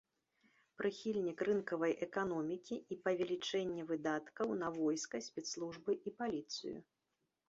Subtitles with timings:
[0.81, 6.75] Прыхільнік рынкавай эканомікі і павелічэння выдаткаў на войска, спецслужбы і паліцыю.